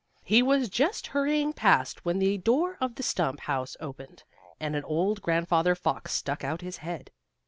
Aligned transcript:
He 0.23 0.41
was 0.41 0.67
just 0.67 1.05
hurrying 1.05 1.53
past, 1.53 2.03
when 2.03 2.17
the 2.17 2.39
door 2.39 2.75
of 2.81 2.95
the 2.95 3.03
stump 3.03 3.41
house 3.41 3.77
opened, 3.79 4.23
and 4.59 4.75
an 4.75 4.83
old 4.85 5.21
grandfather 5.21 5.75
fox 5.75 6.11
stuck 6.11 6.43
out 6.43 6.61
his 6.61 6.77
head. 6.77 7.11